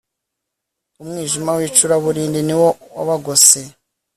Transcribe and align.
umwijima 1.01 1.51
w'icuraburindi 1.57 2.39
niwo 2.47 2.69
wabagose 2.95 3.59